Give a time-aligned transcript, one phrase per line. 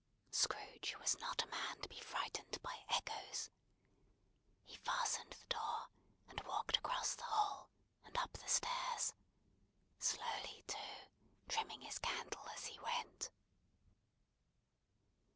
[0.31, 3.51] Scrooge was not a man to be frightened by echoes.
[4.65, 5.89] He fastened the door,
[6.27, 7.69] and walked across the hall,
[8.03, 9.13] and up the stairs;
[9.99, 11.11] slowly too:
[11.47, 13.29] trimming his candle as he went.